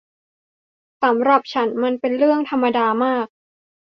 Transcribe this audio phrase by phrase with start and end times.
[1.03, 3.25] สำหรับฉันมันเป็นเรื่องธรรมดามาก